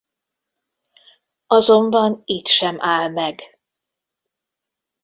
Azonban 1.47 2.21
itt 2.25 2.47
sem 2.47 2.75
áll 2.79 3.09
meg. 3.09 3.39